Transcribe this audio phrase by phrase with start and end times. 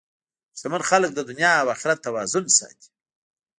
[0.57, 2.89] شتمن خلک د دنیا او اخرت توازن ساتي.